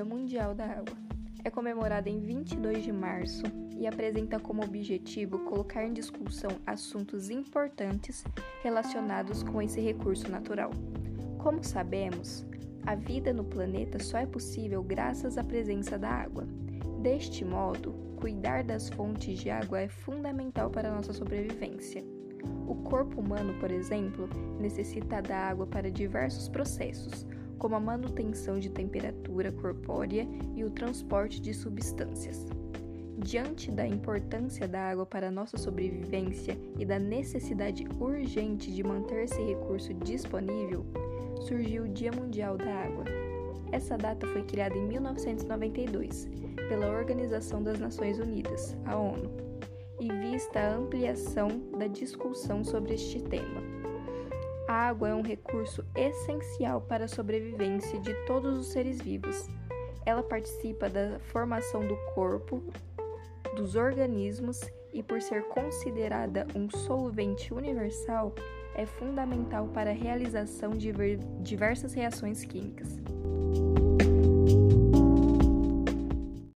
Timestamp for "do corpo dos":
61.86-63.76